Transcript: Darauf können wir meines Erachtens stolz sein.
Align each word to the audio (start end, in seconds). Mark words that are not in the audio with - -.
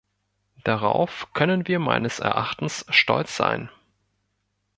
Darauf 0.63 1.31
können 1.33 1.67
wir 1.67 1.77
meines 1.77 2.17
Erachtens 2.17 2.87
stolz 2.89 3.37
sein. 3.37 3.69